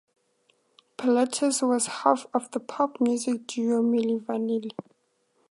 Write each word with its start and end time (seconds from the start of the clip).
Pilatus 0.97 1.61
was 1.61 1.85
half 2.01 2.25
of 2.33 2.49
the 2.53 2.59
pop 2.59 2.99
music 2.99 3.45
duo 3.45 3.83
Milli 3.83 4.19
Vanilli. 4.19 4.71